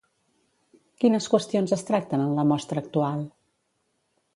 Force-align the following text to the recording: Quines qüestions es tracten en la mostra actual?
Quines 1.03 1.29
qüestions 1.35 1.75
es 1.79 1.87
tracten 1.91 2.27
en 2.27 2.35
la 2.41 2.49
mostra 2.55 2.87
actual? 2.87 3.27